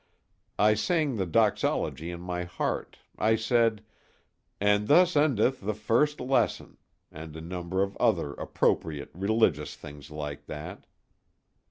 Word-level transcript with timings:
I 0.57 0.73
sang 0.73 1.17
the 1.17 1.27
doxology 1.27 2.09
in 2.09 2.21
my 2.21 2.43
heart 2.43 2.97
I 3.19 3.35
said, 3.35 3.83
"and 4.59 4.87
thus 4.87 5.15
endeth 5.15 5.61
the 5.61 5.75
first 5.75 6.19
lesson," 6.19 6.77
and 7.11 7.35
a 7.35 7.39
number 7.41 7.83
of 7.83 7.95
other 7.97 8.33
appropriate, 8.33 9.11
religious 9.13 9.75
things 9.75 10.09
like 10.09 10.47
that. 10.47 10.87